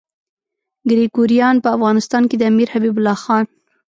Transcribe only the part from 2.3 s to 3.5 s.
د امیر حبیب الله خان.